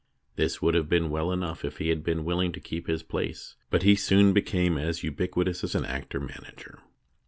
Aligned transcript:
This 0.35 0.63
would 0.63 0.73
have 0.73 0.89
been 0.89 1.11
well 1.11 1.31
enough 1.31 1.63
if 1.63 1.77
he 1.77 1.89
had 1.89 2.03
been 2.03 2.25
willing 2.25 2.51
to 2.53 2.59
keep 2.59 2.87
his 2.87 3.03
place, 3.03 3.55
but 3.69 3.83
he 3.83 3.93
soon 3.93 4.33
became 4.33 4.75
as 4.79 5.03
ubiquitous 5.03 5.63
as 5.63 5.75
an 5.75 5.85
actor 5.85 6.19
manager. 6.19 6.79